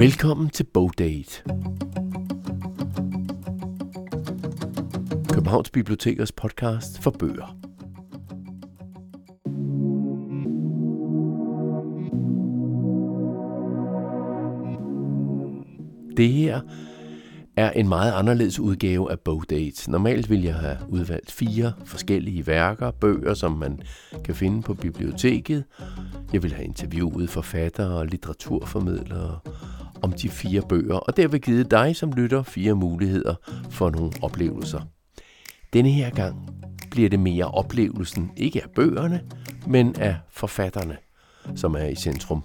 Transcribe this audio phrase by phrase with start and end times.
[0.00, 1.42] Velkommen til Bogdate.
[5.32, 7.56] Københavns Bibliotekers podcast for bøger.
[16.16, 16.60] Det her
[17.56, 19.90] er en meget anderledes udgave af Bogdate.
[19.90, 23.80] Normalt ville jeg have udvalgt fire forskellige værker, bøger, som man
[24.24, 25.64] kan finde på biblioteket.
[26.32, 29.38] Jeg vil have interviewet forfattere og litteraturformidlere
[30.02, 33.34] om de fire bøger, og derved givet dig som lytter fire muligheder
[33.70, 34.80] for nogle oplevelser.
[35.72, 36.50] Denne her gang
[36.90, 39.20] bliver det mere oplevelsen, ikke af bøgerne,
[39.66, 40.96] men af forfatterne,
[41.54, 42.42] som er i centrum.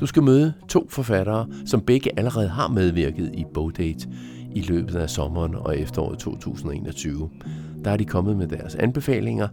[0.00, 4.08] Du skal møde to forfattere, som begge allerede har medvirket i Bogdate
[4.54, 7.30] i løbet af sommeren og efteråret 2021.
[7.84, 9.48] Der er de kommet med deres anbefalinger,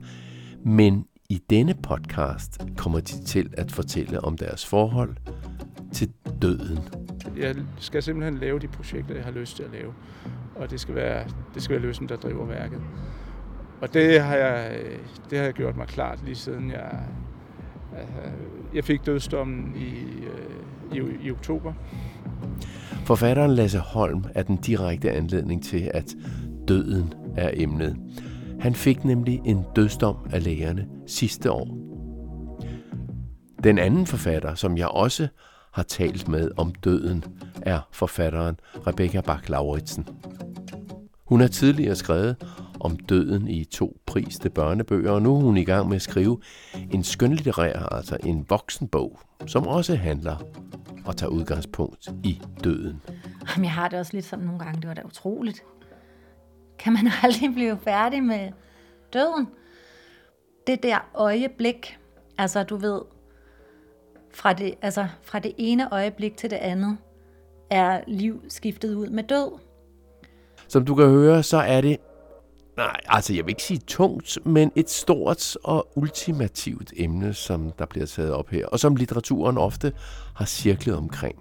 [0.66, 5.16] men i denne podcast kommer de til at fortælle om deres forhold
[5.94, 6.97] til døden.
[7.40, 9.94] Jeg skal simpelthen lave de projekter, jeg har lyst til at lave.
[10.56, 12.82] Og det skal være, det skal være løsningen, der driver værket.
[13.82, 14.80] Og det har, jeg,
[15.30, 17.04] det har jeg gjort mig klart lige siden jeg,
[18.74, 19.90] jeg fik dødsdommen i,
[20.26, 21.74] øh, i, i oktober.
[23.06, 26.16] Forfatteren Lasse Holm er den direkte anledning til, at
[26.68, 27.98] døden er emnet.
[28.60, 31.78] Han fik nemlig en dødsdom af lægerne sidste år.
[33.64, 35.28] Den anden forfatter, som jeg også
[35.72, 37.24] har talt med om døden,
[37.62, 40.08] er forfatteren Rebecca bach lauritsen
[41.26, 42.36] Hun har tidligere skrevet
[42.80, 46.42] om døden i to priste børnebøger, og nu er hun i gang med at skrive
[46.92, 50.38] en skønlitterær, altså en voksenbog, som også handler
[51.06, 53.02] og tager udgangspunkt i døden.
[53.56, 55.64] Jamen, jeg har det også lidt sådan nogle gange, det var da utroligt.
[56.80, 58.52] Kan man aldrig blive færdig med
[59.14, 59.48] døden?
[60.68, 61.98] Det der øjeblik,
[62.38, 63.02] altså du ved,
[64.38, 66.98] fra det, altså, fra det ene øjeblik til det andet,
[67.70, 69.60] er liv skiftet ud med død.
[70.68, 71.98] Som du kan høre, så er det,
[72.78, 77.86] nej, altså jeg vil ikke sige tungt, men et stort og ultimativt emne, som der
[77.86, 79.94] bliver taget op her, og som litteraturen ofte
[80.36, 81.36] har cirklet omkring.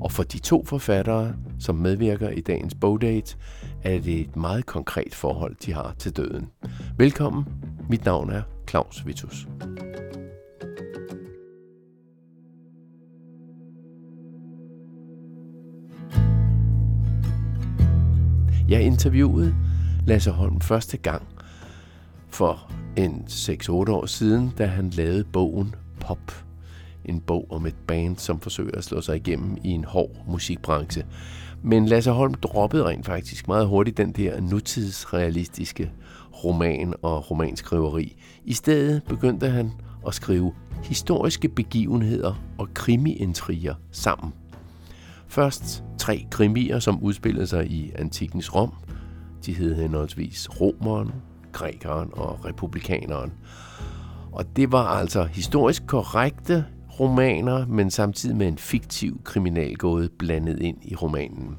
[0.00, 3.36] Og for de to forfattere, som medvirker i dagens bogdate,
[3.84, 6.50] er det et meget konkret forhold, de har til døden.
[6.98, 7.44] Velkommen.
[7.90, 9.46] Mit navn er Claus Vitus.
[18.68, 19.54] Jeg interviewede
[20.06, 21.22] Lasse Holm første gang
[22.28, 26.44] for en 6-8 år siden, da han lavede bogen Pop.
[27.04, 31.06] En bog om et band, som forsøger at slå sig igennem i en hård musikbranche.
[31.62, 35.92] Men Lasse Holm droppede rent faktisk meget hurtigt den der nutidsrealistiske
[36.44, 38.16] roman og romanskriveri.
[38.44, 39.72] I stedet begyndte han
[40.06, 44.32] at skrive historiske begivenheder og krimiintriger sammen.
[45.28, 48.72] Først tre krimier, som udspillede sig i antikens Rom.
[49.46, 51.12] De hed henholdsvis Romeren,
[51.52, 53.32] Grækeren og Republikaneren.
[54.32, 56.64] Og det var altså historisk korrekte
[57.00, 61.56] romaner, men samtidig med en fiktiv kriminalgåde blandet ind i romanen.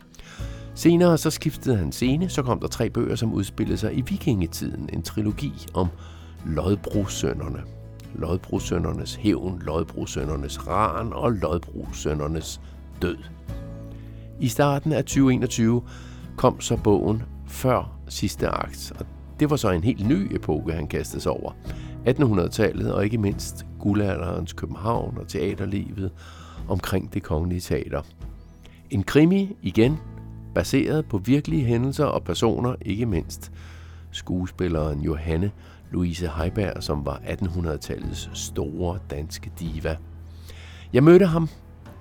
[0.76, 4.90] Senere så skiftede han scene, så kom der tre bøger, som udspillede sig i vikingetiden.
[4.94, 5.88] En trilogi om
[6.46, 7.60] Lodbrosønderne.
[8.16, 12.62] Lodbrosøndernes hævn, Lodbrosøndernes ran og Lodbrosøndernes
[13.02, 13.18] død.
[14.42, 15.82] I starten af 2021
[16.38, 19.06] kom så bogen før sidste akt, og
[19.40, 21.52] det var så en helt ny epoke, han kastede sig over.
[22.08, 26.12] 1800-tallet og ikke mindst guldalderens København og teaterlivet
[26.70, 28.02] omkring det kongelige teater.
[28.90, 29.98] En krimi igen,
[30.56, 33.52] baseret på virkelige hændelser og personer, ikke mindst
[34.12, 35.52] skuespilleren Johanne
[35.92, 39.98] Louise Heiberg, som var 1800-tallets store danske diva.
[40.94, 41.50] Jeg mødte ham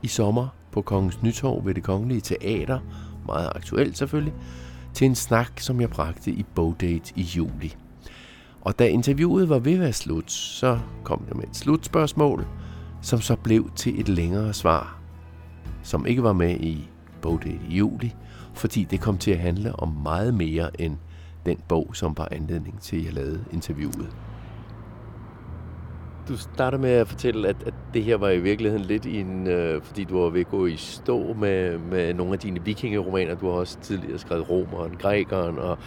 [0.03, 0.49] i sommer
[0.79, 2.79] på Kongens Nytorv ved det Kongelige Teater,
[3.27, 4.35] meget aktuelt selvfølgelig,
[4.95, 7.77] til en snak, som jeg bragte i Bogdate i juli.
[8.61, 12.47] Og da interviewet var ved at være slut, så kom jeg med et slutspørgsmål,
[13.03, 14.99] som så blev til et længere svar,
[15.83, 16.89] som ikke var med i
[17.23, 18.15] Bogdate i juli,
[18.55, 20.97] fordi det kom til at handle om meget mere end
[21.47, 24.17] den bog, som var anledning til, at jeg lavede interviewet.
[26.29, 29.47] Du starter med at fortælle, at, at det her var i virkeligheden lidt i en...
[29.47, 33.35] Øh, fordi du var ved at gå i stå med, med nogle af dine vikingeromaner.
[33.35, 35.79] Du har også tidligere skrevet Romeren, Grækeren, og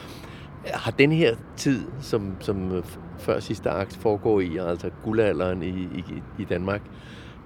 [0.66, 2.84] øh, har den her tid, som, som øh,
[3.20, 6.82] før sidste akt foregår i, altså guldalderen i, i, i Danmark,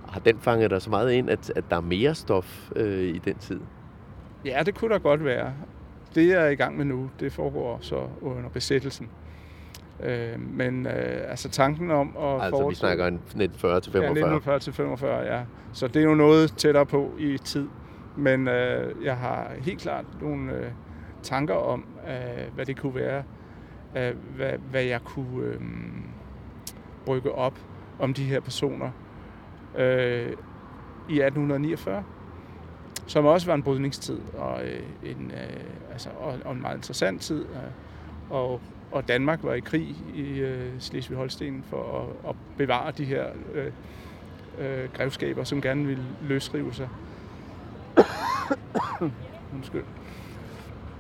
[0.08, 3.18] har den fanget dig så meget ind, at, at der er mere stof øh, i
[3.18, 3.60] den tid?
[4.46, 5.54] Ja, det kunne da godt være.
[6.16, 9.10] Det, jeg er i gang med nu, det foregår så under besættelsen.
[10.04, 14.04] Øh, men øh, altså tanken om at Altså foretage, vi snakker 1940 til 45?
[14.04, 15.44] Ja, 1940 til 45, ja.
[15.74, 17.68] Så det er jo noget tættere på i tid.
[18.18, 20.72] Men øh, jeg har helt klart nogle øh,
[21.24, 23.24] tanker om, øh, hvad det kunne være,
[23.98, 25.62] øh, hvad, hvad jeg kunne øh,
[27.06, 27.60] brygge op
[28.00, 28.90] om de her personer
[29.78, 30.32] øh,
[31.10, 32.04] i 1849,
[33.08, 37.22] som også var en brydningstid og, øh, en, øh, altså, og, og en meget interessant
[37.22, 37.42] tid.
[37.42, 37.72] Øh,
[38.30, 43.26] og, og Danmark var i krig i øh, Slesvig-Holsten for at, at bevare de her
[43.54, 43.72] øh,
[44.60, 46.90] øh, grevskaber, som gerne ville løsrive sig.
[49.56, 49.84] Undskyld.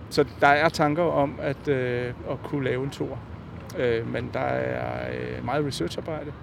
[0.10, 3.20] Så der er tanker om at, øh, at kunne lave en tur.
[3.78, 6.34] Øh, men der er øh, meget researcharbejde,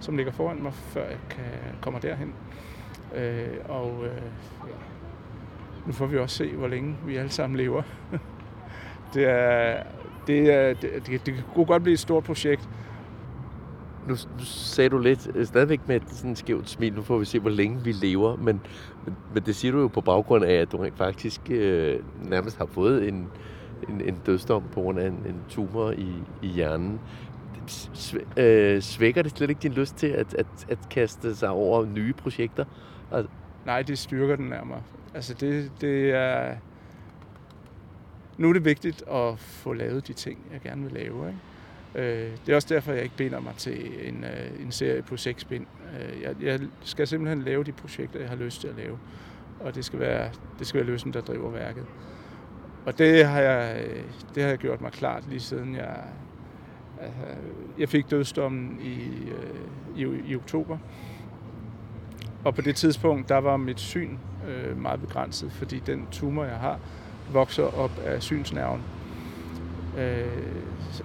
[0.00, 1.44] som ligger foran mig, før jeg kan
[1.80, 2.34] komme derhen.
[3.14, 4.22] Øh, og øh,
[4.66, 4.74] ja.
[5.86, 7.82] nu får vi også se, hvor længe vi alle sammen lever.
[9.14, 9.82] det, er,
[10.26, 12.68] det, det, det, det kunne godt blive et stort projekt,
[14.08, 17.24] nu, nu sagde du lidt, øh, stadigvæk med et sådan skævt smil, nu får vi
[17.24, 18.60] se, hvor længe vi lever, men,
[19.04, 22.58] men, men det siger du jo på baggrund af, at du rent faktisk øh, nærmest
[22.58, 23.28] har fået en,
[23.88, 26.08] en, en dødsdom på grund af en, en tumor i,
[26.42, 27.00] i hjernen.
[28.36, 32.12] Øh, svækker det slet ikke din lyst til at, at, at kaste sig over nye
[32.12, 32.64] projekter?
[33.12, 33.30] Altså...
[33.66, 34.82] Nej, det styrker den nærmere.
[35.14, 36.54] Altså det, det er...
[38.38, 41.28] Nu er det vigtigt at få lavet de ting, jeg gerne vil lave.
[41.28, 41.38] Ikke?
[41.94, 45.16] Øh, det er også derfor, jeg ikke binder mig til en, øh, en serie på
[45.16, 45.66] seks bind.
[46.00, 48.98] Øh, jeg, jeg skal simpelthen lave de projekter, jeg har lyst til at lave.
[49.60, 51.84] Og det skal være, det skal være løsen, der driver værket.
[52.86, 54.02] Og det har, jeg, øh,
[54.34, 56.04] det har jeg gjort mig klart lige siden jeg,
[57.00, 57.20] altså,
[57.78, 58.98] jeg fik dødsdommen i,
[59.30, 60.78] øh, i, i oktober.
[62.44, 64.16] Og på det tidspunkt, der var mit syn
[64.48, 66.80] øh, meget begrænset, fordi den tumor, jeg har,
[67.32, 68.82] vokser op af synsnerven.
[69.98, 70.26] Øh,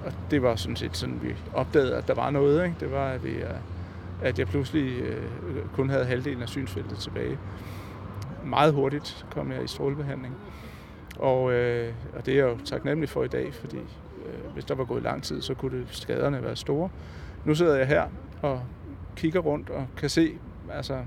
[0.05, 2.65] og det var sådan set sådan, vi opdagede, at der var noget.
[2.65, 2.75] Ikke?
[2.79, 3.49] Det var, at, vi, øh,
[4.21, 5.23] at jeg pludselig øh,
[5.73, 7.37] kun havde halvdelen af synsfeltet tilbage.
[8.45, 10.35] Meget hurtigt kom jeg i strålebehandling.
[11.19, 13.77] Og, øh, og det er jeg jo taknemmelig for i dag, fordi
[14.25, 16.89] øh, hvis der var gået lang tid, så kunne det, skaderne være store.
[17.45, 18.03] Nu sidder jeg her
[18.41, 18.61] og
[19.15, 20.37] kigger rundt og kan se,
[20.71, 20.99] altså,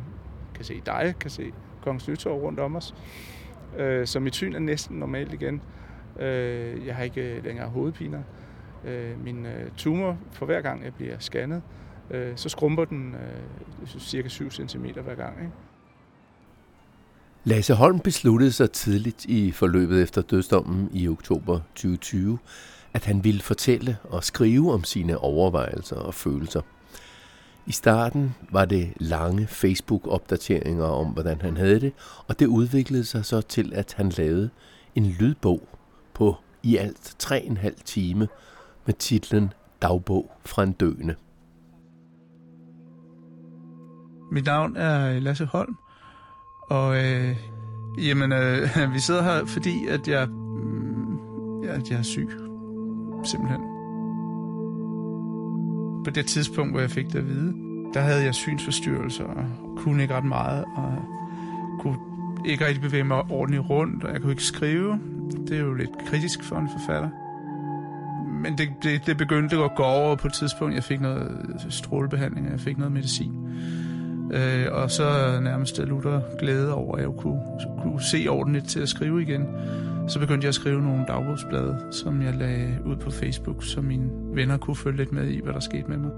[0.55, 1.53] kan se dig, kan se
[1.83, 2.95] Kongens Nytorv rundt om os.
[3.79, 5.63] Øh, så mit syn er næsten normalt igen.
[6.21, 8.23] Øh, jeg har ikke øh, længere hovedpiner.
[8.85, 11.63] Øh, min øh, tumor, for hver gang jeg bliver scannet,
[12.11, 15.39] øh, så skrumper den øh, cirka 7 cm hver gang.
[15.41, 15.53] Ikke?
[17.45, 22.39] Lasse Holm besluttede sig tidligt i forløbet efter dødsdommen i oktober 2020,
[22.93, 26.61] at han ville fortælle og skrive om sine overvejelser og følelser.
[27.71, 31.93] I starten var det lange Facebook-opdateringer om, hvordan han havde det,
[32.29, 34.51] og det udviklede sig så til, at han lavede
[34.95, 35.69] en lydbog
[36.15, 38.29] på i alt 3,5 time
[38.87, 39.53] med titlen
[39.83, 41.15] Dagbog fra en døende.
[44.33, 45.77] Mit navn er øh, Lasse Holm,
[46.71, 47.37] og øh,
[47.99, 52.29] jamen, øh, vi sidder her, fordi at jeg, øh, at jeg er syg,
[53.25, 53.70] simpelthen.
[56.05, 57.55] På det tidspunkt, hvor jeg fik det at vide,
[57.95, 59.45] der havde jeg synsforstyrrelser og
[59.77, 61.05] kunne ikke ret meget, og
[61.81, 61.99] kunne
[62.47, 65.01] ikke rigtig bevæge mig ordentligt rundt, og jeg kunne ikke skrive.
[65.49, 67.09] Det er jo lidt kritisk for en forfatter.
[68.43, 70.75] Men det, det, det begyndte at gå over på et tidspunkt.
[70.75, 73.33] Jeg fik noget strålebehandling, og jeg fik noget medicin.
[74.33, 77.41] Øh, og så nærmest lutter glæde over, at jeg kunne,
[77.83, 79.47] kunne se ordentligt til at skrive igen.
[80.09, 84.11] Så begyndte jeg at skrive nogle dagbogsblade, som jeg lagde ud på Facebook, så mine
[84.35, 86.11] venner kunne følge lidt med i, hvad der skete med mig.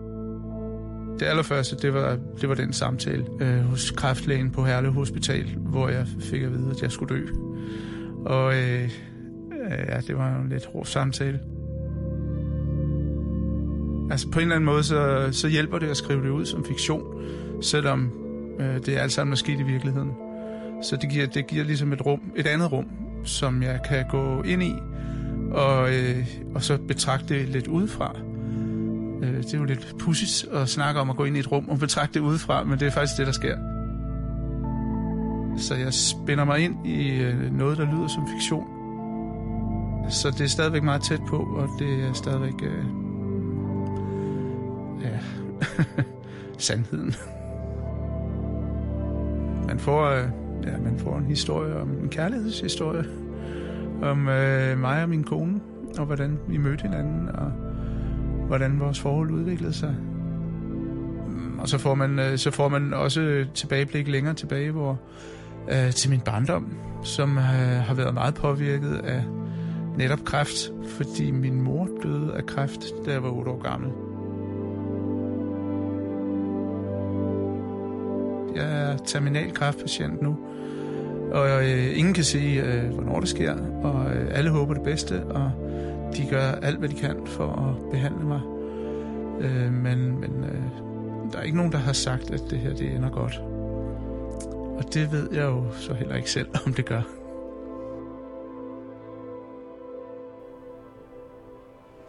[1.20, 5.88] Det allerførste, det var, det var den samtale øh, hos kræftlægen på Herlev Hospital, hvor
[5.88, 7.26] jeg fik at vide, at jeg skulle dø.
[8.24, 8.90] Og øh,
[9.88, 11.40] ja, det var en lidt hård samtale.
[14.12, 16.64] Altså på en eller anden måde, så, så hjælper det at skrive det ud som
[16.64, 17.04] fiktion,
[17.62, 18.10] selvom
[18.60, 20.10] øh, det er alt sammen er sket i virkeligheden.
[20.82, 22.86] Så det giver, det giver ligesom et rum, et andet rum,
[23.24, 24.74] som jeg kan gå ind i,
[25.50, 28.16] og, øh, og så betragte det lidt udefra.
[29.22, 31.68] Øh, det er jo lidt pudsigt at snakke om at gå ind i et rum
[31.68, 33.56] og betragte det udefra, men det er faktisk det, der sker.
[35.58, 38.66] Så jeg spænder mig ind i øh, noget, der lyder som fiktion.
[40.10, 42.62] Så det er stadigvæk meget tæt på, og det er stadigvæk...
[42.62, 43.01] Øh,
[45.02, 45.18] ja,
[46.58, 47.14] sandheden.
[49.68, 50.24] Man får, øh,
[50.64, 53.04] ja, man får en historie om en kærlighedshistorie
[54.02, 55.60] om øh, mig og min kone,
[55.98, 57.52] og hvordan vi mødte hinanden, og
[58.46, 59.96] hvordan vores forhold udviklede sig.
[61.28, 65.00] Mm, og så får man, øh, så får man også tilbageblik længere tilbage, hvor
[65.72, 67.44] øh, til min barndom, som øh,
[67.86, 69.24] har været meget påvirket af
[69.96, 73.90] netop kræft, fordi min mor døde af kræft, da jeg var 8 år gammel.
[79.06, 80.38] Terminal kræftpatient nu,
[81.32, 85.24] Og øh, ingen kan sige, øh, hvornår det sker, og øh, alle håber det bedste,
[85.24, 85.50] og
[86.16, 88.40] de gør alt, hvad de kan for at behandle mig.
[89.40, 90.62] Øh, men men øh,
[91.32, 93.40] der er ikke nogen, der har sagt, at det her det ender godt.
[94.78, 97.02] Og det ved jeg jo så heller ikke selv, om det gør.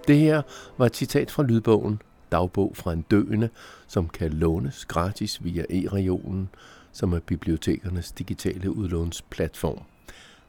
[0.08, 0.42] Det her
[0.78, 3.50] var et citat fra lydbogen Dagbog fra en døende,
[3.88, 6.50] som kan lånes gratis via e-regionen,
[6.94, 9.80] som er bibliotekernes digitale udlånsplatform.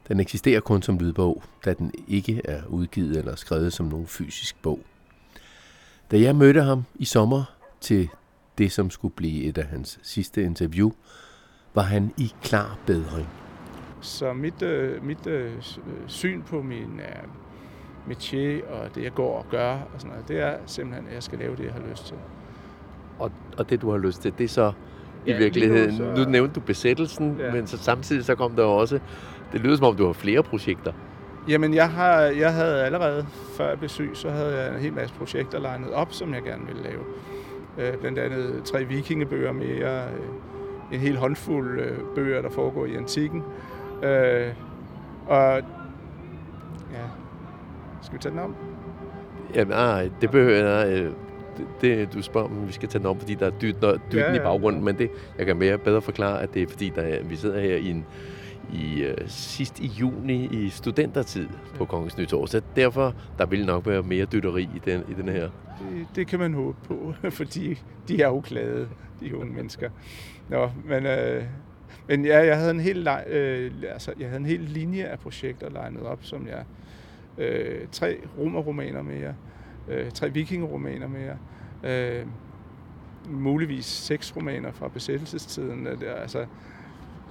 [0.07, 4.61] Den eksisterer kun som lydbog, da den ikke er udgivet eller skrevet som nogen fysisk
[4.61, 4.79] bog.
[6.11, 7.43] Da jeg mødte ham i sommer
[7.81, 8.09] til
[8.57, 10.91] det, som skulle blive et af hans sidste interview,
[11.73, 13.27] var han i klar bedring.
[14.01, 15.53] Så mit, øh, mit øh,
[16.07, 17.29] syn på min øh,
[18.11, 21.23] métier og det, jeg går og gør, og sådan noget, det er simpelthen, at jeg
[21.23, 22.15] skal lave det, jeg har lyst til.
[23.19, 24.73] Og, og det, du har lyst til, det er så
[25.25, 26.23] i ja, virkeligheden, nu, så...
[26.23, 27.51] nu nævnte du besættelsen, ja.
[27.51, 28.99] men så samtidig så kom der også,
[29.51, 30.91] det lyder som om, du har flere projekter.
[31.47, 33.25] Jamen, jeg, har, jeg havde allerede,
[33.57, 36.43] før jeg blev syg, så havde jeg en hel masse projekter legnet op, som jeg
[36.43, 37.01] gerne ville lave.
[37.77, 42.95] Øh, blandt andet tre vikingebøger mere, øh, en hel håndfuld øh, bøger, der foregår i
[42.95, 43.43] antikken.
[44.03, 44.47] Øh,
[45.27, 45.61] og
[46.91, 47.05] ja,
[48.01, 48.55] skal vi tage den om?
[49.55, 50.99] Jamen, nej, det behøver jeg.
[50.99, 51.11] Øh,
[51.57, 53.99] det, det, du spørger om, vi skal tage den om, fordi der er dyt, dybden
[54.13, 54.35] ja, ja.
[54.35, 57.23] i baggrunden, men det, jeg kan mere bedre forklare, at det er fordi, der er,
[57.23, 58.05] vi sidder her i en
[58.73, 62.45] i uh, sidst i juni i studentertid på Kongens Nytår.
[62.45, 65.49] Så derfor, der vil nok være mere dytteri i den, i den her.
[65.79, 69.89] Det, det kan man håbe på, fordi de er jo glade, de unge mennesker.
[70.49, 71.43] Nå, men, øh,
[72.07, 75.69] men ja, jeg havde en hel, øh, altså, jeg havde en hel linje af projekter
[75.69, 76.63] legnet op, som jeg
[77.37, 79.33] øh, tre romerromaner mere,
[79.87, 81.37] øh, tre vikingeromaner mere,
[81.83, 82.25] øh,
[83.29, 85.87] muligvis seks romaner fra besættelsestiden.
[85.87, 86.45] Øh, det, altså,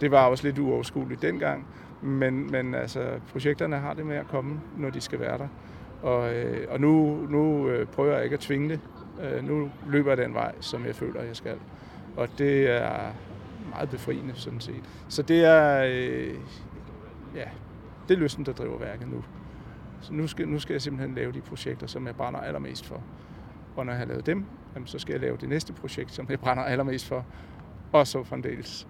[0.01, 1.67] det var også lidt uoverskueligt dengang,
[2.03, 5.49] men, men altså, projekterne har det med at komme, når de skal være der.
[6.03, 8.81] Og, øh, og nu, nu øh, prøver jeg ikke at tvinge det.
[9.23, 11.57] Øh, nu løber jeg den vej, som jeg føler, jeg skal.
[12.17, 13.13] Og det er
[13.71, 14.85] meget befriende, sådan set.
[15.09, 16.35] Så det er, øh,
[17.35, 17.49] ja,
[18.09, 19.25] det er lysten, der driver værket nu.
[20.05, 23.03] Så nu skal, nu skal jeg simpelthen lave de projekter, som jeg brænder allermest for.
[23.77, 24.45] Og når jeg har lavet dem,
[24.75, 27.27] jamen, så skal jeg lave det næste projekt, som jeg brænder allermest for.
[27.93, 28.89] Og så fremdeles.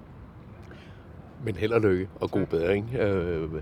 [1.45, 3.53] Men held og lykke og god bedring øh,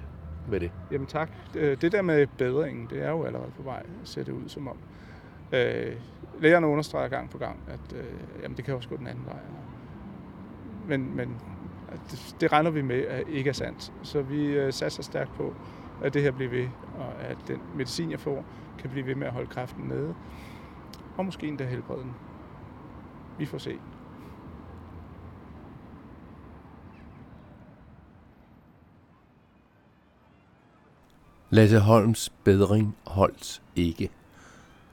[0.49, 0.71] med det.
[0.91, 1.31] Jamen tak.
[1.57, 4.69] Øh, det der med bedringen, det er jo allerede på vej, ser det ud som
[4.69, 4.77] om.
[5.53, 5.93] Øh,
[6.41, 8.05] lægerne understreger gang på gang, at øh,
[8.43, 9.39] jamen, det kan også gå den anden vej.
[10.89, 11.37] Men, men
[12.11, 13.93] det, det regner vi med, at ikke er sandt.
[14.03, 15.55] Så vi øh, satser stærkt på,
[16.03, 16.69] at det her bliver ved,
[17.03, 18.45] og at den medicin, jeg får,
[18.79, 20.15] kan blive ved med at holde kræften nede,
[21.17, 22.13] og måske endda helbrede den.
[23.39, 23.79] Vi får se.
[31.51, 34.11] Lasse Holms bedring holdt ikke.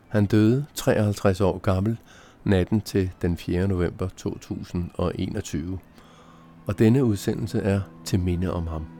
[0.08, 1.98] Han døde 53 år gammel
[2.44, 3.68] natten til den 4.
[3.68, 5.80] november 2021.
[6.68, 8.99] Og denne udsendelse er til minde om ham.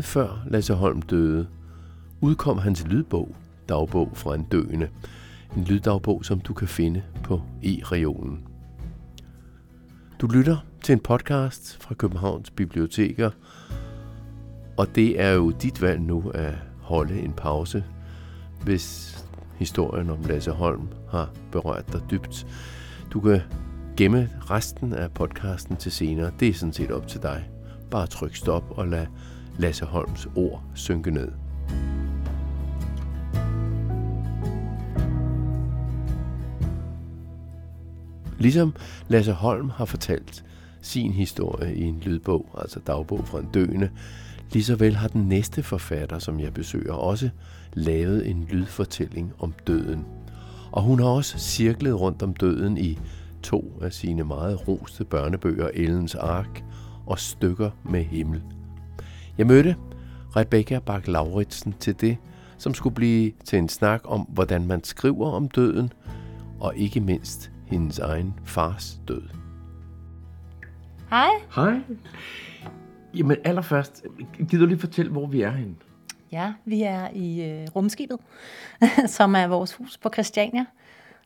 [0.00, 1.46] Året før Lasse Holm døde,
[2.20, 3.36] udkom hans lydbog,
[3.68, 4.88] Dagbog fra en døende.
[5.56, 8.46] En lyddagbog, som du kan finde på e-regionen.
[10.20, 13.30] Du lytter til en podcast fra Københavns Biblioteker,
[14.76, 17.84] og det er jo dit valg nu at holde en pause,
[18.64, 19.18] hvis
[19.56, 22.46] historien om Lasse Holm har berørt dig dybt.
[23.12, 23.40] Du kan
[23.96, 26.30] gemme resten af podcasten til senere.
[26.40, 27.50] Det er sådan set op til dig.
[27.90, 29.06] Bare tryk stop og lad
[29.58, 31.28] Lasse Holms ord synke ned.
[38.38, 38.74] Ligesom
[39.08, 40.44] Lasse Holm har fortalt
[40.80, 43.90] sin historie i en lydbog, altså dagbog fra en døende,
[44.52, 47.30] lige så vel har den næste forfatter, som jeg besøger, også
[47.74, 50.06] lavet en lydfortælling om døden.
[50.72, 52.98] Og hun har også cirklet rundt om døden i
[53.42, 56.64] to af sine meget roste børnebøger, Ellens Ark
[57.06, 58.42] og Stykker med Himmel.
[59.40, 59.76] Jeg mødte
[60.36, 62.16] Rebecca bak lauritsen til det,
[62.58, 65.92] som skulle blive til en snak om, hvordan man skriver om døden,
[66.58, 69.22] og ikke mindst hendes egen fars død.
[71.10, 71.28] Hej.
[71.54, 71.80] Hej.
[73.14, 74.04] Jamen allerførst,
[74.48, 75.74] gider du lige fortælle, hvor vi er henne?
[76.32, 78.18] Ja, vi er i øh, Rumskibet,
[79.16, 80.64] som er vores hus på Christiania.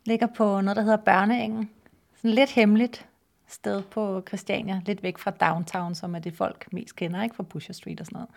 [0.04, 1.70] Ligger på noget, der hedder Børneengen.
[2.16, 3.06] Sådan lidt hemmeligt
[3.54, 4.80] sted på Christiania.
[4.86, 7.36] Lidt væk fra downtown, som er det folk mest kender, ikke?
[7.36, 8.28] Fra Pusher Street og sådan noget.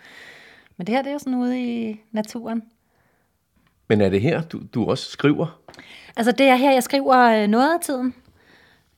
[0.77, 2.63] Men det her, det er jo sådan ude i naturen.
[3.87, 5.59] Men er det her, du, du også skriver?
[6.15, 8.15] Altså det er her, jeg skriver øh, noget af tiden.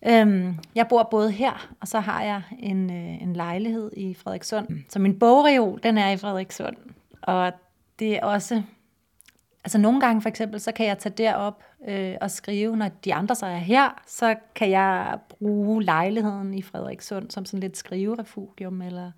[0.07, 4.67] Øhm, jeg bor både her, og så har jeg en, øh, en lejlighed i Frederikssund.
[4.89, 6.75] Så min bogreol, den er i Frederikssund.
[7.21, 7.51] Og
[7.99, 8.63] det er også...
[9.63, 13.13] Altså nogle gange for eksempel, så kan jeg tage derop øh, og skrive, når de
[13.13, 18.81] andre så er her, så kan jeg bruge lejligheden i Frederikssund som sådan lidt skriverefugium
[18.81, 19.11] eller,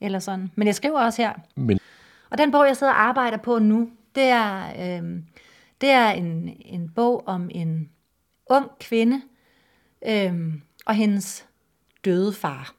[0.00, 0.50] eller sådan.
[0.54, 1.32] Men jeg skriver også her.
[1.56, 1.78] Men
[2.30, 5.22] Og den bog, jeg sidder og arbejder på nu, det er, øh,
[5.80, 7.90] det er en, en bog om en
[8.50, 9.22] ung kvinde
[10.06, 10.54] øh,
[10.86, 11.46] og hendes
[12.04, 12.74] døde far.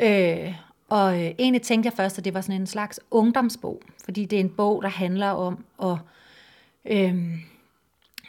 [0.00, 0.54] Øh,
[0.88, 4.36] og øh, egentlig tænkte jeg først, at det var sådan en slags ungdomsbog, fordi det
[4.36, 5.96] er en bog, der handler om at
[6.84, 7.14] øh,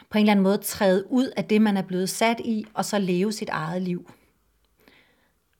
[0.09, 2.85] på en eller anden måde træde ud af det, man er blevet sat i, og
[2.85, 4.11] så leve sit eget liv.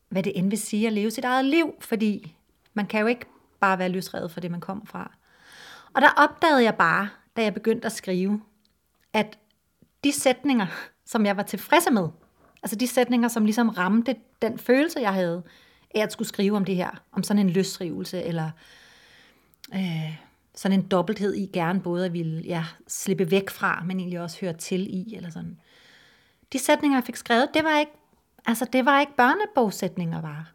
[0.09, 2.35] Hvad det end vil sige at leve sit eget liv, fordi
[2.73, 3.25] man kan jo ikke
[3.59, 5.11] bare være løsredet fra det, man kommer fra.
[5.93, 8.41] Og der opdagede jeg bare, da jeg begyndte at skrive,
[9.13, 9.37] at
[10.03, 10.67] de sætninger,
[11.05, 12.09] som jeg var tilfreds med,
[12.63, 15.43] altså de sætninger, som ligesom ramte den følelse, jeg havde
[15.95, 18.51] af at skulle skrive om det her, om sådan en løsrivelse, eller
[19.73, 20.19] øh,
[20.55, 24.37] sådan en dobbelthed i gerne både at ville ja, slippe væk fra, men egentlig også
[24.41, 25.59] høre til i, eller sådan.
[26.53, 27.91] De sætninger, jeg fik skrevet, det var ikke,
[28.45, 30.51] altså det var ikke børnebogssætninger, var.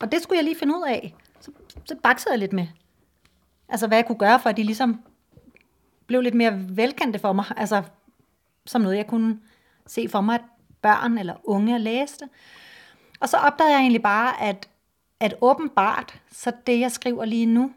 [0.00, 1.14] Og det skulle jeg lige finde ud af.
[1.40, 1.50] Så,
[1.84, 2.66] så baksede jeg lidt med,
[3.68, 5.00] altså hvad jeg kunne gøre, for at de ligesom
[6.06, 7.82] blev lidt mere velkendte for mig, altså
[8.66, 9.40] som noget, jeg kunne
[9.86, 10.44] se for mig, at
[10.82, 12.28] børn eller unge læste.
[13.20, 14.68] Og så opdagede jeg egentlig bare, at,
[15.20, 17.72] at åbenbart, så det jeg skriver lige nu,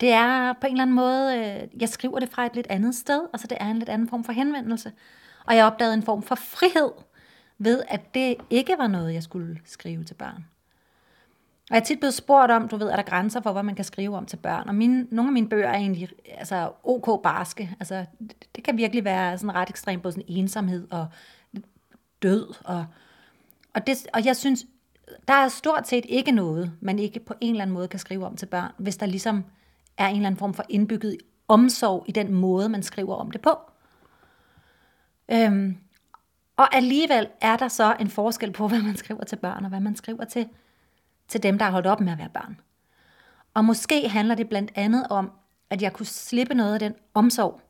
[0.00, 2.94] det er på en eller anden måde, øh, jeg skriver det fra et lidt andet
[2.94, 4.92] sted, altså det er en lidt anden form for henvendelse.
[5.46, 6.90] Og jeg opdagede en form for frihed
[7.58, 10.44] ved, at det ikke var noget, jeg skulle skrive til børn.
[11.70, 13.74] Og jeg er tit blevet spurgt om, du ved, er der grænser for, hvad man
[13.74, 14.68] kan skrive om til børn?
[14.68, 17.76] Og mine, nogle af mine bøger er egentlig altså, ok barske.
[17.80, 21.06] Altså, det, det kan virkelig være sådan ret ekstremt, både sådan ensomhed og
[22.22, 22.54] død.
[22.64, 22.86] Og,
[23.74, 24.66] og, det, og jeg synes,
[25.28, 28.26] der er stort set ikke noget, man ikke på en eller anden måde kan skrive
[28.26, 29.44] om til børn, hvis der ligesom
[29.98, 31.16] er en eller anden form for indbygget
[31.48, 33.58] omsorg i den måde, man skriver om det på.
[35.28, 35.76] Øhm,
[36.56, 39.80] og alligevel er der så en forskel på, hvad man skriver til børn, og hvad
[39.80, 40.48] man skriver til
[41.28, 42.60] til dem, der har holdt op med at være børn.
[43.54, 45.30] Og måske handler det blandt andet om,
[45.70, 47.60] at jeg kunne slippe noget af den omsorg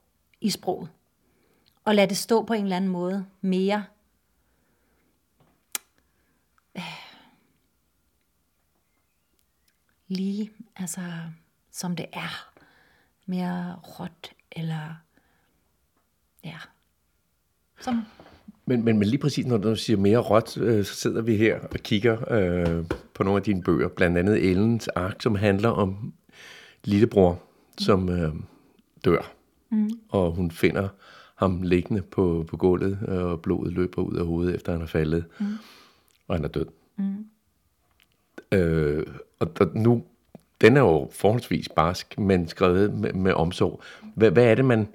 [0.41, 0.89] i sproget,
[1.85, 3.85] og lade det stå på en eller anden måde mere
[10.17, 11.01] lige, altså
[11.71, 12.51] som det er.
[13.27, 14.95] Mere råt, eller
[16.45, 16.59] ja,
[17.81, 18.03] som
[18.67, 21.61] Men, men, men lige præcis, når du siger mere råt, øh, så sidder vi her
[21.61, 23.89] og kigger øh, på nogle af dine bøger.
[23.89, 26.13] Blandt andet Ellens Ark, som handler om
[26.85, 27.43] lillebror,
[27.79, 28.35] som øh,
[29.05, 29.33] dør.
[29.71, 29.91] Mm.
[30.09, 30.89] Og hun finder
[31.35, 35.25] ham liggende på, på gulvet, og blodet løber ud af hovedet, efter han er faldet.
[35.41, 35.47] Mm.
[36.29, 36.67] Og han er død.
[36.97, 37.27] Mm.
[38.55, 39.07] Øh,
[39.41, 40.03] og, og nu,
[40.61, 43.81] den er jo forholdsvis barsk, men skrevet med, med omsorg.
[44.15, 44.89] Hvad, hvad er det, man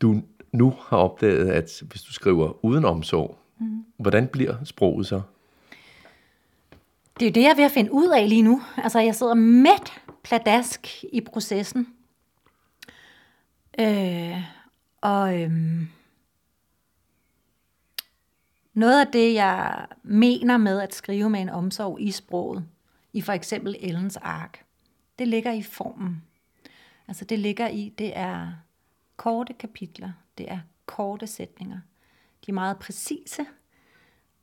[0.00, 3.84] du nu har opdaget, at hvis du skriver uden omsorg, mm.
[3.96, 5.20] hvordan bliver sproget så?
[7.20, 8.62] Det er jo det, jeg er ved at finde ud af lige nu.
[8.76, 11.88] Altså, jeg sidder midt pladask i processen.
[13.78, 14.36] Øh,
[15.00, 15.88] og øhm,
[18.74, 22.64] noget af det, jeg mener med at skrive med en omsorg i sproget,
[23.14, 24.64] i for eksempel Ellens ark,
[25.18, 26.22] det ligger i formen.
[27.08, 28.52] Altså det ligger i, det er
[29.16, 31.80] korte kapitler, det er korte sætninger.
[32.46, 33.46] De er meget præcise,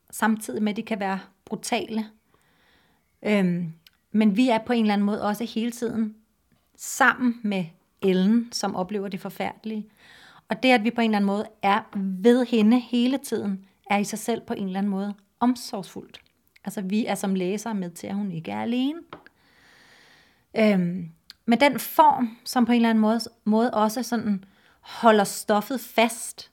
[0.10, 2.06] samtidig med, at de kan være brutale.
[3.24, 3.74] Øhm,
[4.12, 6.16] men vi er på en eller anden måde også hele tiden
[6.76, 7.66] sammen med
[8.02, 9.90] Ellen, som oplever det forfærdelige.
[10.50, 13.98] Og det, at vi på en eller anden måde er ved hende hele tiden, er
[13.98, 16.22] i sig selv på en eller anden måde omsorgsfuldt.
[16.63, 19.00] Altså vi er som læsere med til, at hun ikke er alene.
[20.58, 21.12] Øhm,
[21.45, 24.43] men den form, som på en eller anden måde, måde også sådan
[24.80, 26.52] holder stoffet fast,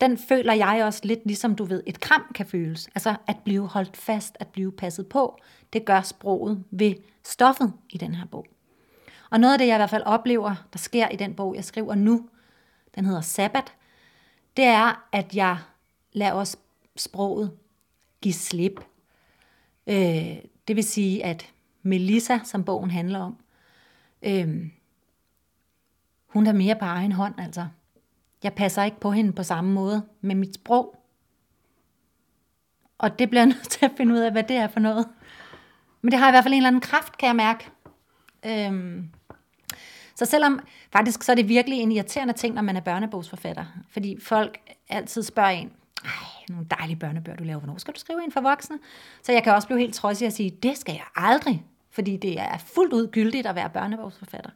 [0.00, 2.88] den føler jeg også lidt ligesom du ved, et kram kan føles.
[2.94, 5.38] Altså at blive holdt fast, at blive passet på,
[5.72, 6.94] det gør sproget ved
[7.24, 8.46] stoffet i den her bog.
[9.30, 11.64] Og noget af det, jeg i hvert fald oplever, der sker i den bog, jeg
[11.64, 12.28] skriver nu,
[12.94, 13.72] den hedder Sabbat,
[14.56, 15.58] det er, at jeg
[16.12, 16.56] lader også
[16.96, 17.52] sproget
[18.20, 18.80] give slip.
[19.86, 20.36] Øh,
[20.68, 23.36] det vil sige, at Melissa, som bogen handler om,
[24.22, 24.68] øh,
[26.26, 27.66] hun er mere på egen hånd, altså.
[28.42, 30.96] Jeg passer ikke på hende på samme måde med mit sprog.
[32.98, 35.08] Og det bliver jeg nødt til at finde ud af, hvad det er for noget.
[36.02, 37.70] Men det har i hvert fald en eller anden kraft, kan jeg mærke.
[38.46, 39.10] Øhm,
[40.14, 40.60] så selvom
[40.92, 43.64] faktisk så er det virkelig en irriterende ting, når man er børnebogsforfatter.
[43.90, 45.72] Fordi folk altid spørger en,
[46.04, 47.60] ej, nogle dejlige børnebøger, du laver.
[47.60, 48.78] Hvornår skal du skrive en for voksne?
[49.22, 51.66] Så jeg kan også blive helt trodsig og sige, det skal jeg aldrig.
[51.90, 54.50] Fordi det er fuldt ud gyldigt at være børnebogsforfatter.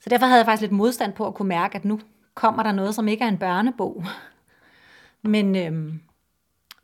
[0.00, 2.00] Så derfor havde jeg faktisk lidt modstand på at kunne mærke, at nu
[2.34, 4.04] kommer der noget, som ikke er en børnebog.
[5.22, 6.00] Men, øhm,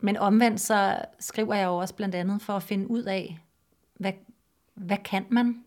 [0.01, 3.39] men omvendt så skriver jeg jo også blandt andet for at finde ud af,
[3.95, 4.13] hvad,
[4.75, 5.65] hvad kan man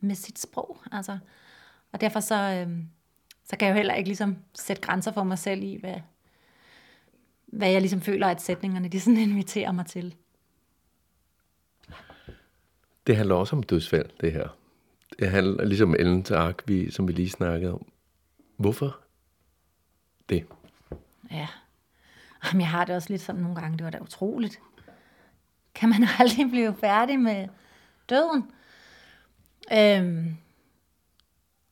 [0.00, 0.78] med sit sprog?
[0.92, 1.18] Altså,
[1.92, 2.88] og derfor så, øhm,
[3.44, 5.94] så kan jeg jo heller ikke ligesom sætte grænser for mig selv i, hvad,
[7.56, 10.14] hvad jeg ligesom føler, at sætningerne de sådan inviterer mig til.
[13.06, 14.48] Det handler også om dødsfald, det her.
[15.18, 17.86] Det handler ligesom Ellens ark, vi, som vi lige snakkede om.
[18.56, 19.00] Hvorfor
[20.28, 20.46] det?
[21.30, 21.48] Ja.
[22.44, 24.60] Jamen, jeg har det også lidt sådan nogle gange, det var da utroligt.
[25.74, 27.48] Kan man aldrig blive færdig med
[28.08, 28.50] døden?
[29.72, 30.36] Øhm,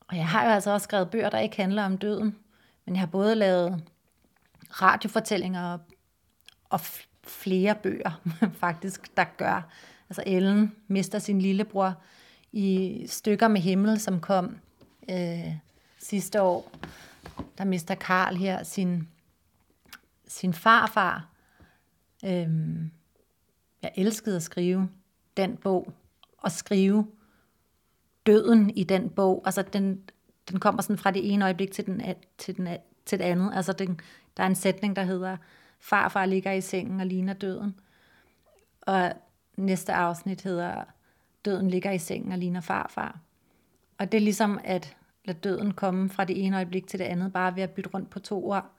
[0.08, 2.38] og jeg har jo altså også skrevet bøger, der ikke handler om døden.
[2.84, 3.82] Men jeg har både lavet
[4.82, 5.78] radiofortællinger
[6.70, 6.80] og,
[7.26, 8.20] flere bøger,
[8.64, 9.68] faktisk, der gør.
[10.08, 12.02] Altså Ellen mister sin lillebror
[12.52, 14.56] i Stykker med himmel, som kom
[15.10, 15.54] øh,
[15.98, 16.72] sidste år.
[17.58, 19.08] Der mister Karl her sin,
[20.28, 21.28] sin farfar.
[22.24, 22.90] Øhm,
[23.82, 24.88] jeg elskede at skrive
[25.36, 25.92] den bog,
[26.38, 27.06] og skrive
[28.26, 29.42] døden i den bog.
[29.44, 30.00] Altså den,
[30.50, 32.02] den kommer sådan fra det ene øjeblik til, den,
[32.38, 32.68] til, den,
[33.06, 33.52] til det andet.
[33.54, 34.00] Altså den,
[34.36, 35.36] der er en sætning, der hedder,
[35.80, 37.74] farfar ligger i sengen og ligner døden.
[38.80, 39.12] Og
[39.56, 40.84] næste afsnit hedder,
[41.44, 43.18] døden ligger i sengen og ligner farfar.
[43.98, 47.32] Og det er ligesom at lade døden komme fra det ene øjeblik til det andet,
[47.32, 48.70] bare ved at bytte rundt på to ord.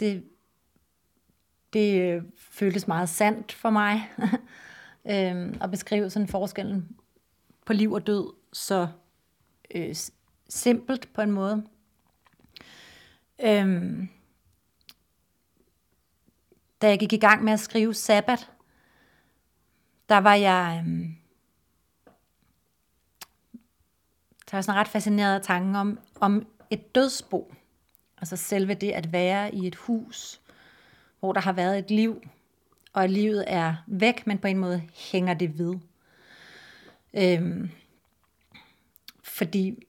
[0.00, 0.24] Det,
[1.72, 4.10] det øh, føltes meget sandt for mig
[5.12, 6.96] øhm, at beskrive sådan forskellen
[7.66, 8.88] på liv og død så
[9.74, 9.94] øh,
[10.48, 11.66] simpelt på en måde.
[13.44, 14.08] Øhm,
[16.82, 18.50] da jeg gik i gang med at skrive Sabbat,
[20.08, 21.08] der var jeg, Øh,
[24.50, 27.54] der var sådan ret fascineret af tanken om, om et dødsbo.
[28.18, 30.40] Altså selve det at være i et hus,
[31.20, 32.22] hvor der har været et liv,
[32.92, 35.74] og at livet er væk, men på en måde hænger det ved.
[37.14, 37.70] Øhm,
[39.22, 39.86] fordi,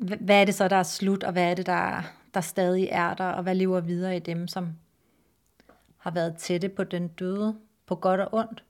[0.00, 2.02] hvad er det så, der er slut, og hvad er det, der,
[2.34, 4.76] der stadig er der, og hvad lever videre i dem, som
[6.04, 8.64] har været tætte på den døde, på godt og ondt.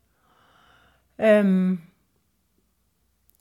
[1.18, 1.80] Øhm,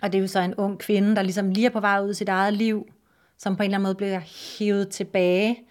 [0.04, 2.10] og det er jo så en ung kvinde, der ligesom lige er på vej ud
[2.10, 2.94] i sit eget liv,
[3.38, 4.22] som på en eller anden måde bliver
[4.60, 5.64] hævet tilbage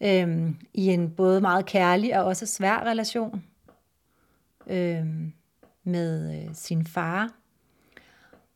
[0.00, 3.44] øhm, i en både meget kærlig og også svær relation
[4.66, 5.32] øhm,
[5.84, 7.32] med øh, sin far.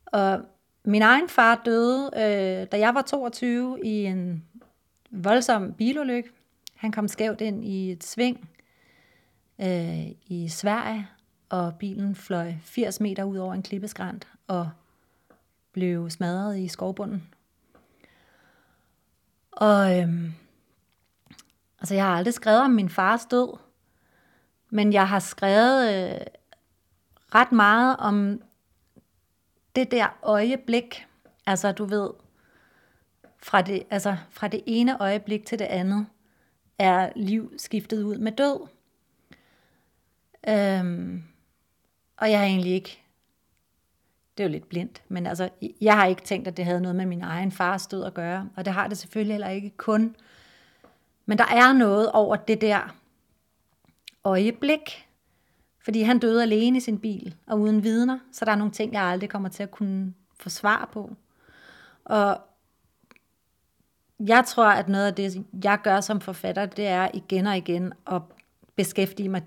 [0.06, 0.40] Og
[0.84, 4.44] min egen far døde, øh, da jeg var 22 i en
[5.10, 6.30] voldsom bilulykke.
[6.74, 8.48] Han kom skævt ind i et sving
[9.62, 11.08] øh, i Sverige,
[11.48, 14.70] og bilen fløj 80 meter ud over en klippeskrant og
[15.72, 17.28] blev smadret i skovbunden.
[19.52, 20.32] Og øhm,
[21.80, 23.58] altså jeg har aldrig skrevet om min fars død,
[24.70, 26.20] men jeg har skrevet øh,
[27.34, 28.42] ret meget om
[29.76, 31.06] det der øjeblik,
[31.46, 32.10] altså du ved,
[33.38, 36.06] fra det, altså fra det ene øjeblik til det andet,
[36.78, 38.68] er liv skiftet ud med død.
[40.48, 41.22] Øhm,
[42.16, 43.02] og jeg har egentlig ikke,
[44.36, 45.48] det er jo lidt blindt, men altså,
[45.80, 48.48] jeg har ikke tænkt, at det havde noget med min egen fars død at gøre,
[48.56, 50.16] og det har det selvfølgelig heller ikke kun.
[51.26, 52.96] Men der er noget over det der
[54.24, 55.08] øjeblik,
[55.84, 58.92] fordi han døde alene i sin bil, og uden vidner, så der er nogle ting,
[58.92, 61.16] jeg aldrig kommer til at kunne få svar på.
[62.04, 62.40] Og
[64.20, 67.92] jeg tror, at noget af det, jeg gør som forfatter, det er igen og igen
[68.06, 68.22] at
[68.76, 69.42] beskæftige mig,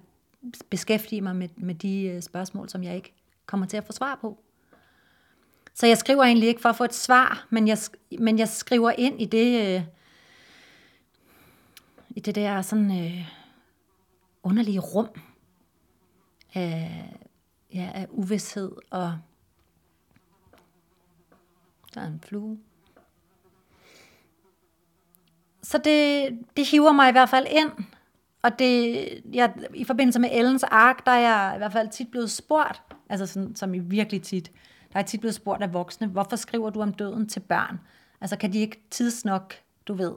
[0.70, 3.14] beskæftige mig med, med de øh, spørgsmål, som jeg ikke
[3.46, 4.40] kommer til at få svar på.
[5.74, 7.78] Så jeg skriver egentlig ikke for at få et svar, men jeg,
[8.20, 9.84] men jeg skriver ind i det, øh,
[12.10, 13.32] i det der sådan øh,
[14.44, 15.10] underlige rum,
[16.56, 17.14] af,
[17.74, 19.18] ja, af uvidshed og
[21.94, 22.60] der er en flue.
[25.64, 27.72] Så det, det hiver mig i hvert fald ind,
[28.46, 32.12] og det, jeg, i forbindelse med Ellens ark, der er jeg i hvert fald tit
[32.12, 34.52] blevet spurgt, altså sådan, som i virkelig tit,
[34.94, 37.80] der er tit blevet spurgt af voksne, hvorfor skriver du om døden til børn?
[38.22, 39.54] Altså kan de ikke tidsnok,
[39.88, 40.14] du ved,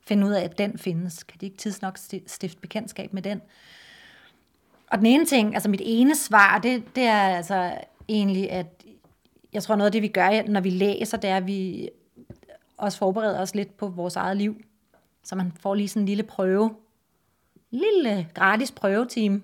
[0.00, 1.22] finde ud af, at den findes?
[1.22, 3.40] Kan de ikke tidsnok stifte bekendtskab med den?
[4.90, 7.74] Og den ene ting, altså mit ene svar, det, det er altså
[8.08, 8.84] egentlig, at
[9.52, 11.88] jeg tror noget af det, vi gør, når vi læser, det er, at vi
[12.76, 14.56] også forbereder os lidt på vores eget liv.
[15.22, 16.74] Så man får lige sådan en lille prøve,
[17.70, 19.42] lille gratis prøvetime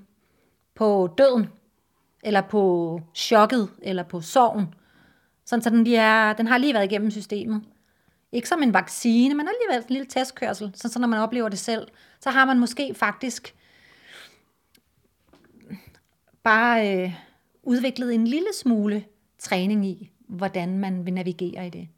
[0.74, 1.46] på døden,
[2.24, 4.74] eller på chokket, eller på sorgen.
[5.44, 7.62] Sådan, så den, lige er, den har lige været igennem systemet.
[8.32, 10.72] Ikke som en vaccine, men alligevel en lille testkørsel.
[10.74, 11.88] Så, så når man oplever det selv,
[12.20, 13.54] så har man måske faktisk
[16.42, 17.12] bare øh,
[17.62, 19.04] udviklet en lille smule
[19.38, 21.88] træning i, hvordan man vil navigere i det.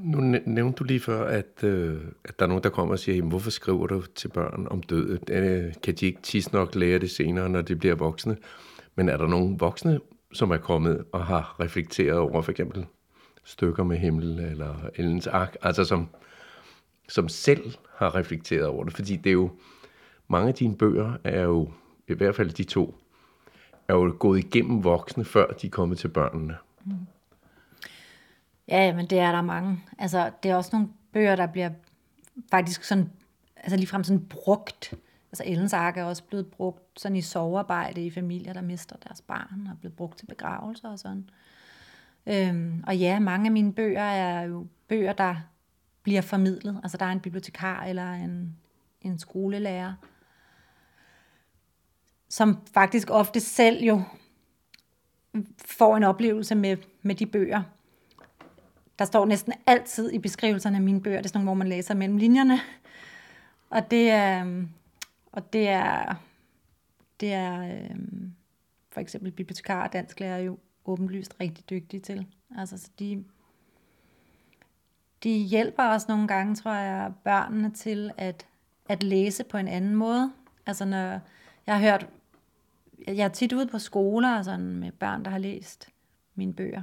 [0.00, 3.16] Nu nævnte du lige før, at, øh, at der er nogen, der kommer og siger,
[3.16, 5.18] jamen, hvorfor skriver du til børn om død?
[5.30, 8.36] Øh, kan de ikke tis nok lære det senere, når de bliver voksne?
[8.94, 10.00] Men er der nogen voksne,
[10.32, 12.86] som er kommet og har reflekteret over for eksempel
[13.44, 16.08] stykker med himmel eller Ellens ark, altså som,
[17.08, 18.92] som selv har reflekteret over det?
[18.92, 19.50] Fordi det er jo,
[20.28, 21.70] mange af dine bøger er jo,
[22.08, 22.94] i hvert fald de to,
[23.88, 26.56] er jo gået igennem voksne, før de er kommet til børnene.
[26.84, 26.92] Mm.
[28.68, 29.80] Ja, men det er der mange.
[29.98, 31.70] Altså, det er også nogle bøger, der bliver
[32.50, 33.10] faktisk sådan,
[33.56, 34.94] altså ligefrem sådan brugt.
[35.32, 39.20] Altså Ellens Ark er også blevet brugt sådan i sovearbejde i familier, der mister deres
[39.20, 41.30] barn, og er blevet brugt til begravelser og sådan.
[42.26, 45.36] Øhm, og ja, mange af mine bøger er jo bøger, der
[46.02, 46.80] bliver formidlet.
[46.82, 48.56] Altså der er en bibliotekar eller en,
[49.00, 49.94] en skolelærer,
[52.28, 54.02] som faktisk ofte selv jo
[55.64, 57.62] får en oplevelse med, med de bøger.
[58.98, 61.68] Der står næsten altid i beskrivelserne af mine bøger, det er sådan nogle, hvor man
[61.68, 62.60] læser mellem linjerne.
[63.70, 64.68] Og det er, øhm,
[65.32, 66.14] og det er,
[67.20, 67.96] det er øh,
[68.90, 72.26] for eksempel bibliotekar og dansklærer jo åbenlyst rigtig dygtige til.
[72.58, 73.24] Altså, så de,
[75.22, 78.46] de hjælper os nogle gange, tror jeg, børnene til at,
[78.88, 80.32] at læse på en anden måde.
[80.66, 81.20] Altså, når
[81.66, 82.08] jeg har hørt,
[83.06, 85.88] jeg er tit ude på skoler sådan, med børn, der har læst
[86.34, 86.82] mine bøger.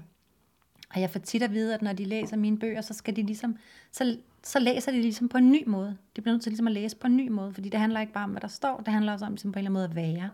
[0.94, 3.24] Og jeg får tit at vide, at når de læser mine bøger, så skal de
[3.24, 3.58] ligesom,
[3.92, 5.98] så, så læser de ligesom på en ny måde.
[6.16, 8.14] De bliver nødt til ligesom at læse på en ny måde, fordi det handler ikke
[8.14, 10.04] bare om, hvad der står, det handler også om ligesom på en eller anden måde
[10.04, 10.30] at være.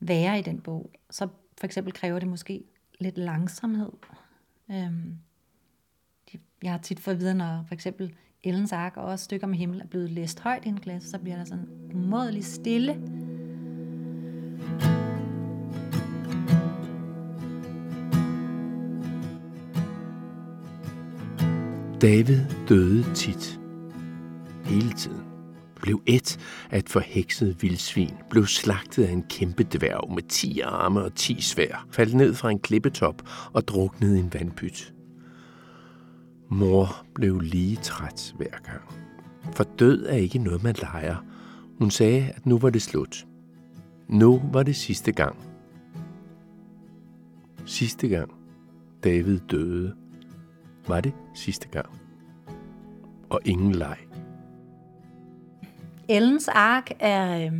[0.00, 0.90] Være i den bog.
[1.10, 2.64] Så for eksempel kræver det måske
[3.00, 3.92] lidt langsomhed.
[4.70, 5.18] Øhm,
[6.62, 8.14] jeg har tit fået at vide, når for eksempel
[8.44, 11.18] Ellens Ark og også Stykker med Himmel er blevet læst højt i en klasse, så
[11.18, 13.02] bliver der sådan umådeligt stille
[22.00, 23.60] David døde tit.
[24.64, 25.20] Hele tiden.
[25.82, 26.38] Blev et
[26.70, 28.14] af et forhekset vildsvin.
[28.30, 31.86] Blev slagtet af en kæmpe dværg med ti arme og ti svær.
[31.90, 34.94] Faldt ned fra en klippetop og druknede i en vandpyt.
[36.50, 38.82] Mor blev lige træt hver gang.
[39.54, 41.16] For død er ikke noget, man leger.
[41.78, 43.26] Hun sagde, at nu var det slut.
[44.08, 45.36] Nu var det sidste gang.
[47.64, 48.30] Sidste gang
[49.04, 49.94] David døde
[50.88, 52.00] var det sidste gang.
[53.30, 53.98] Og ingen leg.
[56.08, 57.52] Ellens ark er, øh,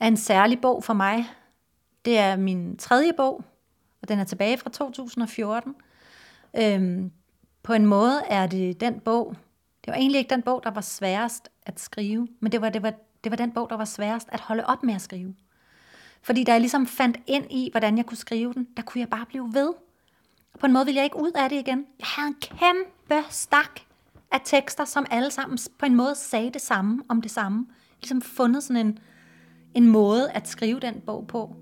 [0.00, 1.24] er en særlig bog for mig.
[2.04, 3.44] Det er min tredje bog,
[4.02, 5.74] og den er tilbage fra 2014.
[6.56, 7.10] Øhm,
[7.62, 9.34] på en måde er det den bog,
[9.84, 12.82] det var egentlig ikke den bog, der var sværest at skrive, men det var, det
[12.82, 12.92] var,
[13.24, 15.34] det var den bog, der var sværest at holde op med at skrive.
[16.22, 19.08] Fordi da jeg ligesom fandt ind i, hvordan jeg kunne skrive den, der kunne jeg
[19.08, 19.72] bare blive ved.
[20.60, 21.86] På en måde ville jeg ikke ud af det igen.
[21.98, 23.80] Jeg havde en kæmpe stak
[24.32, 27.66] af tekster, som alle sammen på en måde sagde det samme om det samme.
[28.00, 28.98] Ligesom fundet sådan en,
[29.74, 31.56] en måde at skrive den bog på.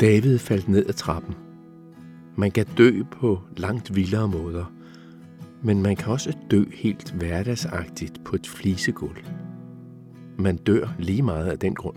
[0.00, 1.34] David faldt ned ad trappen.
[2.36, 4.72] Man kan dø på langt vildere måder,
[5.62, 9.43] men man kan også dø helt hverdagsagtigt på et flisegulv.
[10.38, 11.96] Man dør lige meget af den grund.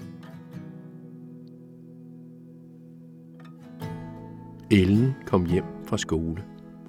[4.71, 6.43] Ellen kom hjem fra skole.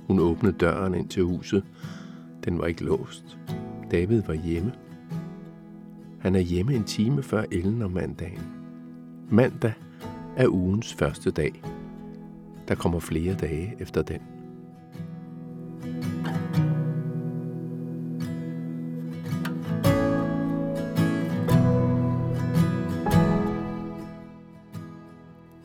[0.06, 1.64] Hun åbnede døren ind til huset.
[2.44, 3.38] Den var ikke låst.
[3.90, 4.72] David var hjemme.
[6.18, 8.42] Han er hjemme en time før Ellen om mandagen.
[9.30, 9.72] Mandag
[10.36, 11.62] er ugens første dag.
[12.68, 14.37] Der kommer flere dage efter den.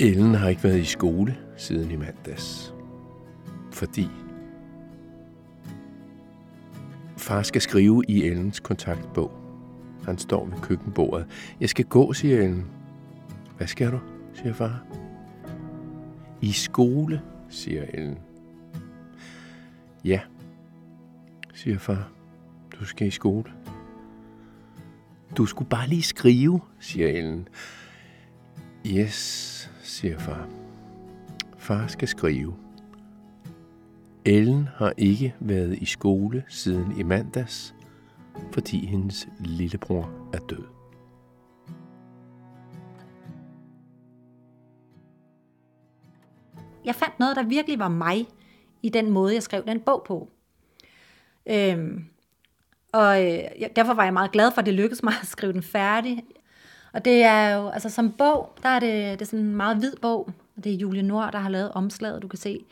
[0.04, 2.74] Ellen har ikke været i skole siden i mandags.
[3.72, 4.08] Fordi
[7.18, 9.32] far skal skrive i Ellens kontaktbog.
[10.06, 11.28] Han står ved køkkenbordet.
[11.60, 12.66] Jeg skal gå, siger Ellen.
[13.58, 14.00] Hvad skal du,
[14.34, 14.84] siger far.
[16.42, 18.18] I skole, siger Ellen.
[20.04, 20.20] Ja,
[21.54, 22.12] siger far.
[22.80, 23.52] Du skal i skole.
[25.38, 27.48] Du skulle bare lige skrive, siger Ellen.
[28.88, 29.53] Yes,
[29.94, 30.48] siger far.
[31.58, 32.56] Far skal skrive.
[34.26, 37.76] Ellen har ikke været i skole siden i mandags,
[38.52, 40.64] fordi hendes lillebror er død.
[46.86, 48.28] Jeg fandt noget, der virkelig var mig
[48.82, 50.30] i den måde, jeg skrev den bog på.
[51.46, 52.06] Øhm,
[52.94, 53.40] og øh,
[53.76, 56.24] derfor var jeg meget glad for, at det lykkedes mig at skrive den færdig.
[56.94, 59.78] Og det er jo, altså som bog, der er det, det er sådan en meget
[59.78, 60.30] hvid bog.
[60.58, 62.22] Og det er Julie Nord, der har lavet omslaget.
[62.22, 62.66] Du kan se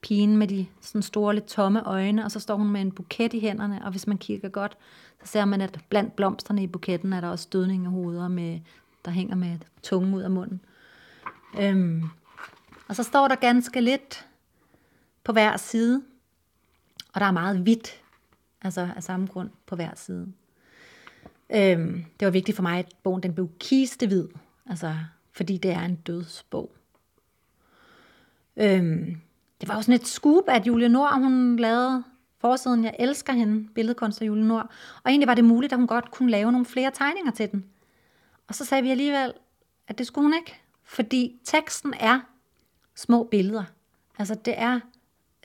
[0.00, 3.34] pigen med de sådan store, lidt tomme øjne, og så står hun med en buket
[3.34, 4.76] i hænderne, og hvis man kigger godt,
[5.24, 8.60] så ser man, at blandt blomsterne i buketten er der også stødningehoveder, med,
[9.04, 10.60] der hænger med tungen ud af munden.
[11.60, 12.02] Øhm,
[12.88, 14.26] og så står der ganske lidt
[15.24, 16.02] på hver side,
[17.14, 18.02] og der er meget hvidt,
[18.62, 20.32] altså af samme grund på hver side.
[21.50, 24.28] Øhm, det var vigtigt for mig, at bogen den blev kistevid,
[24.70, 24.94] altså,
[25.32, 26.72] fordi det er en dødsbog.
[28.56, 29.20] Øhm,
[29.60, 32.04] det var også sådan et scoop, at Julie Nord, hun lavede
[32.38, 34.70] forsiden, jeg elsker hende, billedkunst af Julie Nord,
[35.04, 37.64] og egentlig var det muligt, at hun godt kunne lave nogle flere tegninger til den.
[38.48, 39.32] Og så sagde vi alligevel,
[39.88, 40.54] at det skulle hun ikke,
[40.84, 42.20] fordi teksten er
[42.94, 43.64] små billeder.
[44.18, 44.80] Altså det er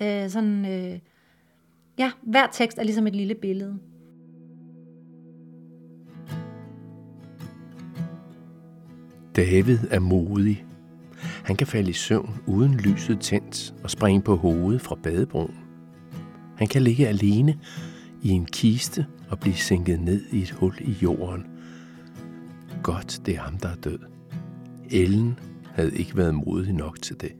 [0.01, 0.99] øh, sådan, øh,
[1.97, 3.79] ja, hver tekst er ligesom et lille billede.
[9.35, 10.65] David er modig.
[11.43, 15.55] Han kan falde i søvn uden lyset tændt og springe på hovedet fra badebroen.
[16.57, 17.57] Han kan ligge alene
[18.21, 21.43] i en kiste og blive sænket ned i et hul i jorden.
[22.83, 23.99] Godt, det er ham, der er død.
[24.89, 25.39] Ellen
[25.73, 27.31] havde ikke været modig nok til det.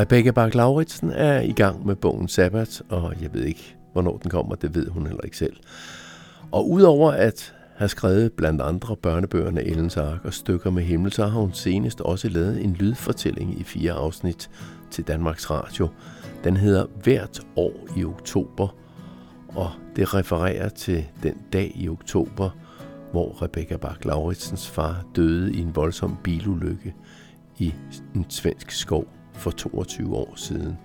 [0.00, 4.30] Rebecca bak lauritsen er i gang med bogen Sabbat, og jeg ved ikke, hvornår den
[4.30, 5.56] kommer, det ved hun heller ikke selv.
[6.52, 11.26] Og udover at have skrevet blandt andre børnebøgerne Ellens Ark og Stykker med Himmel, så
[11.26, 14.50] har hun senest også lavet en lydfortælling i fire afsnit
[14.90, 15.88] til Danmarks Radio.
[16.44, 18.68] Den hedder Hvert år i oktober,
[19.48, 22.50] og det refererer til den dag i oktober,
[23.12, 26.94] hvor Rebecca bak lauritsens far døde i en voldsom bilulykke
[27.58, 27.74] i
[28.14, 30.78] en svensk skov for 22 år siden.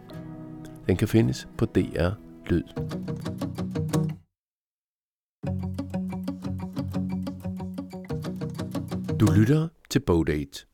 [0.88, 2.10] Den kan findes på DR
[2.50, 2.64] Lyd.
[9.20, 10.66] Du lytter til Bodate.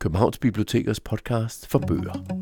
[0.00, 2.39] Københavns Bibliotekers podcast for bøger.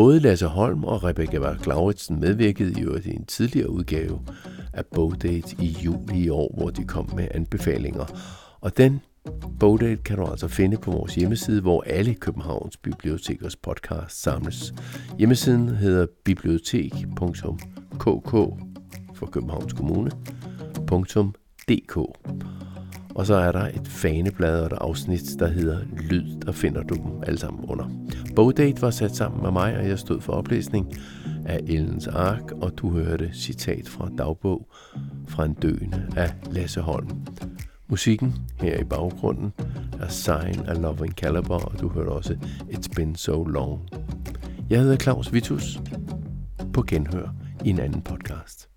[0.00, 4.20] Både Lasse Holm og Rebecca Vark Lauritsen medvirkede jo i en tidligere udgave
[4.72, 8.04] af Bogdate i juli i år, hvor de kom med anbefalinger.
[8.60, 9.00] Og den
[9.60, 14.74] Bogdate kan du altså finde på vores hjemmeside, hvor alle Københavns Bibliotekers podcast samles.
[15.18, 18.30] Hjemmesiden hedder bibliotek.kk
[19.14, 21.98] for Københavns Kommune.dk
[23.14, 25.78] og så er der et faneblad og et afsnit, der hedder
[26.10, 27.90] Lyd, der finder du dem alle sammen under.
[28.36, 30.92] Bogdate var sat sammen med mig, og jeg stod for oplæsning
[31.46, 34.68] af Ellens Ark, og du hørte citat fra dagbog
[35.28, 37.26] fra en døende af Lasse Holm.
[37.88, 39.52] Musikken her i baggrunden
[40.00, 42.36] er Sign af Loving Caliber, og du hørte også
[42.70, 43.88] It's Been So Long.
[44.70, 45.80] Jeg hedder Claus Vitus
[46.72, 47.34] på genhør
[47.64, 48.69] i en anden podcast.